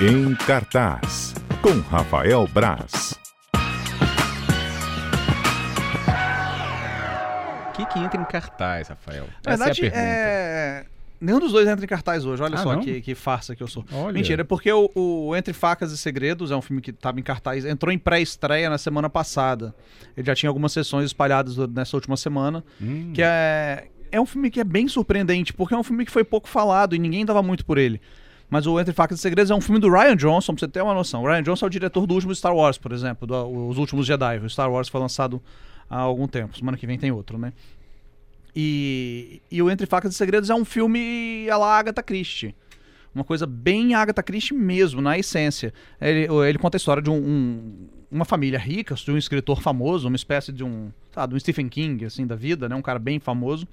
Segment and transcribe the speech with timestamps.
[0.00, 3.18] Em cartaz, com Rafael Braz.
[7.68, 9.24] O que, que entra em cartaz, Rafael?
[9.44, 10.08] Na Essa verdade, é a pergunta.
[10.10, 10.86] é...
[11.20, 13.66] Nenhum dos dois entra em cartaz hoje, olha Ah, só que, que farsa que eu
[13.66, 13.84] sou.
[13.92, 14.12] Olha.
[14.12, 17.22] Mentira, é porque o, o Entre Facas e Segredos é um filme que estava em
[17.24, 19.74] cartaz, entrou em pré-estreia na semana passada.
[20.16, 24.48] Ele já tinha algumas sessões espalhadas nessa última semana, Hum, que é, é um filme
[24.48, 27.42] que é bem surpreendente, porque é um filme que foi pouco falado e ninguém dava
[27.42, 28.00] muito por ele.
[28.50, 30.80] Mas o Entre Facas e Segredos é um filme do Ryan Johnson, pra você ter
[30.82, 31.22] uma noção.
[31.22, 34.06] O Ryan Johnson é o diretor do último Star Wars, por exemplo, do, os últimos
[34.06, 34.38] Jedi.
[34.38, 35.42] O Star Wars foi lançado
[35.88, 36.56] há algum tempo.
[36.56, 37.52] Semana que vem tem outro, né?
[38.56, 42.54] E, e o Entre Facas e Segredos é um filme à la Agatha Christie.
[43.14, 45.72] Uma coisa bem Agatha Christie mesmo, na essência.
[46.00, 50.08] Ele, ele conta a história de um, um- uma família rica, de um escritor famoso,
[50.08, 52.74] uma espécie de um, sabe, um Stephen King, assim, da vida, né?
[52.74, 53.68] Um cara bem famoso.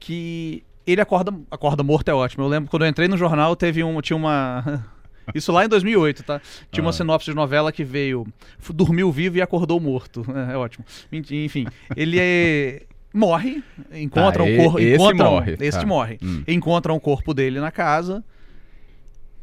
[0.00, 2.44] Que ele acorda, acorda morto é ótimo.
[2.44, 4.84] Eu lembro quando eu entrei no jornal, teve um, tinha uma...
[5.34, 6.40] Isso lá em 2008, tá?
[6.70, 6.92] Tinha uma Ah.
[6.92, 8.26] sinopse de novela que veio
[8.74, 10.22] dormiu vivo e acordou morto.
[10.50, 10.84] É, é ótimo.
[11.10, 12.82] Enfim, ele é-
[13.12, 15.86] morre, encontra Tá, um corpo, encontra morre, esse tá.
[15.86, 16.18] morre.
[16.22, 16.42] Hum.
[16.46, 18.22] Encontra um corpo dele na casa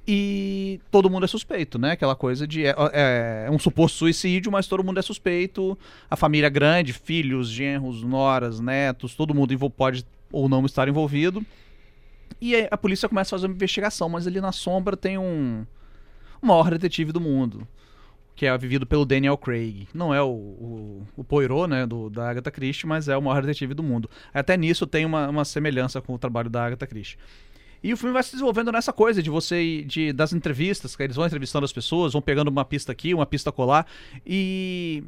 [0.07, 1.91] e todo mundo é suspeito, né?
[1.91, 5.77] Aquela coisa de é, é- é um suposto suicídio, mas todo mundo é suspeito.
[6.09, 11.45] A família é grande, filhos, genros, noras, netos, todo mundo pode ou não estar envolvido.
[12.39, 15.65] E a polícia começa a fazer uma investigação, mas ali na sombra tem um
[16.41, 17.67] o maior detetive do mundo,
[18.35, 19.87] que é vivido pelo Daniel Craig.
[19.93, 23.41] Não é o, o, o Poirot, né, do, da Agatha Christie, mas é o maior
[23.41, 24.09] detetive do mundo.
[24.33, 27.17] Até nisso tem uma, uma semelhança com o trabalho da Agatha Christie.
[27.83, 31.15] E o filme vai se desenvolvendo nessa coisa de você de das entrevistas, que eles
[31.15, 33.87] vão entrevistando as pessoas, vão pegando uma pista aqui, uma pista colar
[34.25, 35.03] e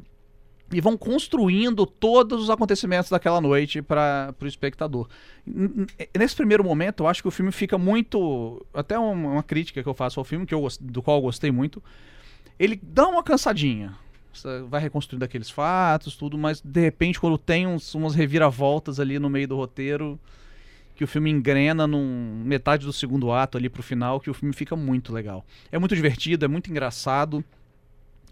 [0.74, 5.08] e vão construindo todos os acontecimentos daquela noite para o espectador.
[5.46, 5.86] N-
[6.18, 8.64] Nesse primeiro momento, eu acho que o filme fica muito.
[8.74, 11.50] Até uma, uma crítica que eu faço ao filme, que eu, do qual eu gostei
[11.50, 11.82] muito.
[12.58, 13.94] Ele dá uma cansadinha.
[14.32, 19.18] Você vai reconstruindo aqueles fatos, tudo, mas de repente, quando tem uns, umas reviravoltas ali
[19.18, 20.18] no meio do roteiro,
[20.96, 24.52] que o filme engrena num metade do segundo ato ali pro final, que o filme
[24.52, 25.44] fica muito legal.
[25.70, 27.44] É muito divertido, é muito engraçado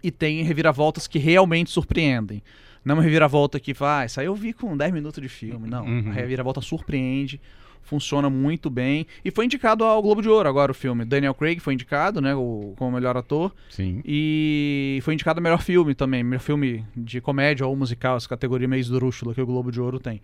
[0.03, 2.43] e tem reviravoltas que realmente surpreendem.
[2.83, 5.29] Não é uma reviravolta que vai, ah, isso aí eu vi com 10 minutos de
[5.29, 5.69] filme.
[5.69, 6.09] Não, Uhum.
[6.09, 7.39] a reviravolta surpreende,
[7.81, 9.07] funciona muito bem.
[9.23, 11.05] E foi indicado ao Globo de Ouro agora o filme.
[11.05, 13.53] Daniel Craig foi indicado, né, o, como melhor ator.
[13.69, 14.01] Sim.
[14.03, 18.67] E foi indicado a melhor filme também, melhor filme de comédia ou musical, essa categoria
[18.67, 20.21] meio esdrúxula que o Globo de Ouro tem.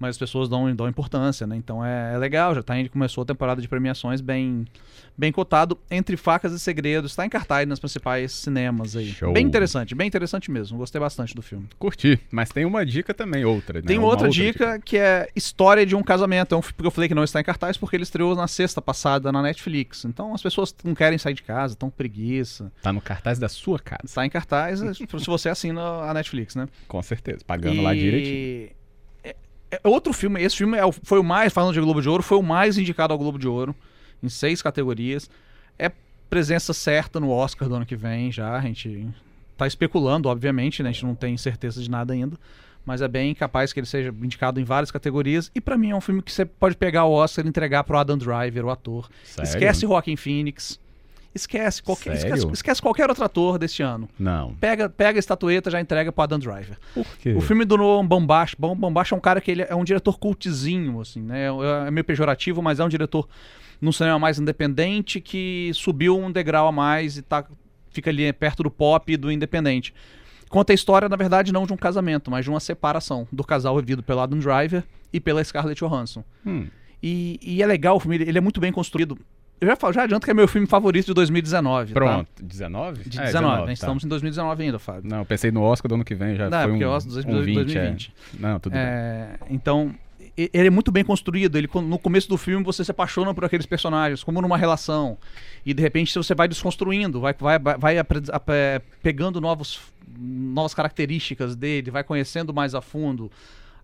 [0.00, 1.54] Mas as pessoas dão, dão importância, né?
[1.56, 4.64] Então é, é legal, já tá, indo- começou a temporada de premiações bem,
[5.16, 5.78] bem cotado.
[5.90, 9.06] Entre Facas e Segredos, está em cartaz nas principais cinemas aí.
[9.08, 9.32] Show.
[9.34, 10.78] Bem interessante, bem interessante mesmo.
[10.78, 11.66] Gostei bastante do filme.
[11.78, 12.18] Curti.
[12.30, 13.80] Mas tem uma dica também, outra.
[13.80, 13.86] né?
[13.86, 16.54] Tem Uma outra, dica, que é História de um Casamento.
[16.54, 18.48] É um filme que eu falei que não está em cartaz porque ele estreou na
[18.48, 20.06] sexta passada na Netflix.
[20.06, 22.72] Então as pessoas não querem sair de casa, estão com preguiça.
[22.82, 24.00] Tá no cartaz da sua casa.
[24.04, 26.66] Está em cartaz se você assina a Netflix, né?
[26.88, 27.40] Com certeza.
[27.46, 28.79] Pagando lá direitinho.
[29.70, 32.08] É, é outro filme, esse filme é o- foi o mais, falando de Globo de
[32.08, 33.74] Ouro, foi o mais indicado ao Globo de Ouro,
[34.22, 35.30] em seis categorias.
[35.78, 35.90] É
[36.28, 39.08] presença certa no Oscar do ano que vem já, a gente
[39.56, 40.88] tá especulando, obviamente, né?
[40.90, 42.36] A gente não tem certeza de nada ainda.
[42.86, 45.50] Mas é bem capaz que ele seja indicado em várias categorias.
[45.54, 47.98] E pra mim é um filme que você pode pegar o Oscar e entregar pro
[47.98, 49.10] Adam Driver, o ator.
[49.22, 49.48] Sério?
[49.50, 50.80] Esquece Joaquin Phoenix.
[51.32, 54.08] Esquece qualquer, esquece, esquece qualquer outro ator desse ano.
[54.18, 54.54] Não.
[54.54, 56.76] Pega, pega a estatueta já entrega pro Adam Driver.
[56.92, 57.34] Por quê?
[57.34, 60.18] O filme do Noam Baumbach, Bom Baumbach é um cara que ele é um diretor
[60.18, 61.46] cultizinho, assim, né?
[61.46, 63.28] É é meio pejorativo, mas é um diretor
[63.80, 67.44] num cinema mais independente que subiu um degrau a mais e tá,
[67.90, 69.94] fica ali perto do pop e do independente.
[70.48, 73.76] Conta a história, na verdade, não de um casamento, mas de uma separação do casal
[73.76, 76.24] vivido pelo Adam Driver e pela Scarlett Johansson.
[76.44, 76.66] Hum.
[77.02, 79.16] E, e é legal o filme, ele é muito bem construído.
[79.60, 81.92] Eu já, falo- já adianto que é meu filme favorito de 2019.
[81.92, 82.00] tá?
[82.00, 82.28] Pronto.
[82.42, 83.08] 19?
[83.08, 83.66] De É, 19, né?
[83.66, 83.72] tá.
[83.74, 85.02] Estamos em 2019 ainda, Fábio.
[85.10, 87.12] Não, pensei no Oscar do ano que vem, já Não, foi porque um, o Oscar
[87.12, 88.12] de um 20, 2020.
[88.34, 88.36] é.
[88.40, 88.80] Não, tudo bem.
[88.82, 89.94] É, então,
[90.38, 91.56] e- ele é muito bem construído.
[91.58, 95.18] Ele, no começo do filme, você se apaixona por aqueles personagens, como numa relação.
[95.66, 99.78] E de repente você vai desconstruindo, vai, vai, vai é, pegando novos,
[100.18, 103.30] novas características dele, vai conhecendo mais a fundo.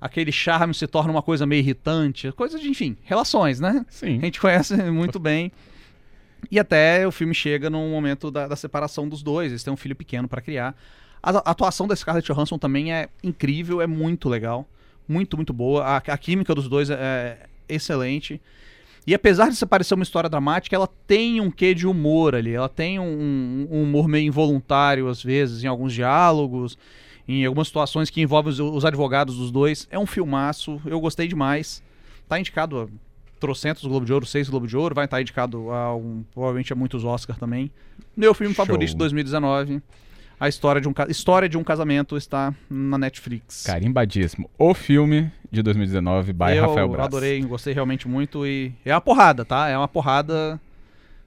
[0.01, 3.85] Aquele charme se torna uma coisa meio irritante, coisa de, enfim, relações, né?
[3.89, 4.19] Sim.
[4.19, 5.51] A gente conhece muito bem.
[6.51, 9.51] E até o filme chega num momento da, da separação dos dois.
[9.51, 10.77] Eles têm um filho pequeno pra criar.
[11.23, 14.69] A, a atuação da Scarlett Johansson também é incrível, é muito legal.
[15.09, 15.85] Muito, muito boa.
[15.85, 18.41] A, a química dos dois é, é excelente.
[19.07, 22.53] E apesar de se parecer uma história dramática, ela tem um quê de humor ali.
[22.53, 26.77] Ela tem um, um humor meio involuntário, às vezes, em alguns diálogos,
[27.29, 29.87] em algumas situações que envolvem os, os advogados dos dois.
[29.91, 31.83] É um filmaço, eu gostei demais.
[32.29, 32.87] Tá indicado a
[33.41, 36.77] trocentos Globo de Ouro, seis Globo de Ouro, vai estar indicado a um, provavelmente a
[36.77, 37.71] muitos Oscars também.
[38.17, 38.65] Meu filme Show.
[38.65, 39.83] favorito de 2019,
[40.39, 43.65] a história de um história de um casamento está na Netflix.
[43.65, 44.51] Carimbadíssimo.
[44.59, 47.07] O filme de 2019 by eu Rafael Braz.
[47.07, 49.69] adorei, gostei realmente muito e é uma porrada, tá?
[49.69, 50.61] É uma porrada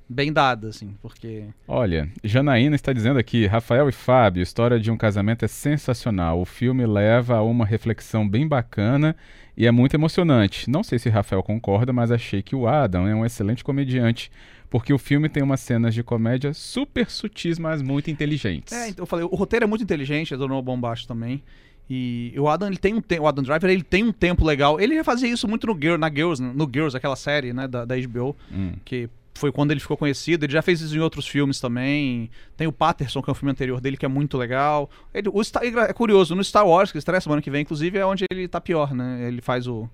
[0.09, 4.97] bem dada, assim, porque Olha, Janaína está dizendo aqui, Rafael e Fábio, história de um
[4.97, 6.41] casamento é sensacional.
[6.41, 9.15] O filme leva a uma reflexão bem bacana
[9.55, 10.69] e é muito emocionante.
[10.69, 14.31] Não sei se Rafael concorda, mas achei que o Adam é um excelente comediante,
[14.69, 18.73] porque o filme tem umas cenas de comédia super sutis, mas muito inteligentes.
[18.73, 21.43] É, então eu falei, o roteiro é muito inteligente, é do Noah Baumbach também.
[21.91, 24.79] E o Adam, ele tem um o Adam Driver, ele tem um tempo legal.
[24.79, 27.83] Ele já fazia isso muito no Girl, na Girls, no Girls, aquela série, né, da,
[27.83, 28.73] da HBO, Hum.
[28.85, 30.45] que foi quando ele ficou conhecido.
[30.45, 32.29] Ele já fez isso em outros filmes também.
[32.57, 34.89] Tem o Patterson, que é um filme anterior dele, que é muito legal.
[35.13, 38.05] Ele- o Star- é curioso, no Star Wars, que estreia semana que vem, inclusive, é
[38.05, 39.25] onde ele tá pior, né?
[39.27, 39.89] Ele faz o,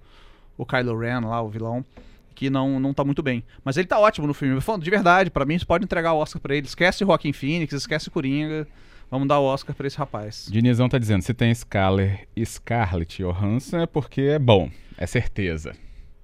[0.57, 1.85] o Kylo Ren lá, o vilão,
[2.33, 3.43] que não, não tá muito bem.
[3.63, 4.59] Mas ele tá ótimo no filme.
[4.61, 6.65] Falando de verdade, pra mim, você pode entregar o Oscar pra ele.
[6.67, 8.67] Esquece Joaquin Phoenix, esquece Coringa.
[9.09, 10.47] Vamos dar o Oscar pra esse rapaz.
[10.49, 15.73] Dinizão tá dizendo, se tem Scarlett, Scarlett Johansson é porque é bom, é certeza.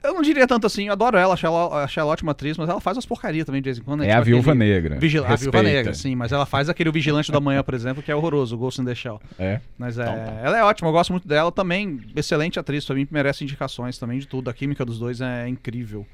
[0.04, 2.68] Eu não diria tanto assim, eu adoro ela, achei ela, achei ela ótima atriz, mas
[2.68, 4.00] ela faz umas porcarias também de vez em quando.
[4.00, 4.08] né?
[4.08, 5.00] É a Tipo Viúva aquele Negra.
[5.00, 5.22] Vigil...
[5.22, 5.64] A Viúva Respeita.
[5.64, 8.58] Negra, sim, mas ela faz aquele Vigilante da Manhã, por exemplo, que é horroroso, o
[8.58, 9.22] Ghost in the Shell.
[9.38, 9.60] É.
[9.78, 10.40] Mas é, Então tá.
[10.44, 12.02] ela é ótima, eu gosto muito dela também.
[12.16, 14.50] Excelente atriz, pra mim merece indicações também de tudo.
[14.50, 16.06] A química dos dois é incrível.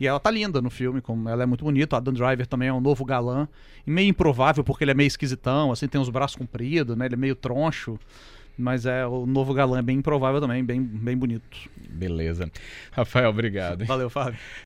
[0.00, 1.94] E ela tá linda no filme, como ela é muito bonita.
[1.94, 3.46] O Adam Driver também é um novo galã.
[3.86, 7.06] E meio improvável, porque ele é meio esquisitão, assim, tem os braços compridos, né?
[7.06, 7.98] Ele é meio troncho.
[8.56, 11.44] Mas é o novo galã é bem improvável também, bem, bem bonito.
[11.76, 12.50] Beleza.
[12.92, 13.84] Rafael, obrigado.
[13.84, 14.38] Valeu, Fábio.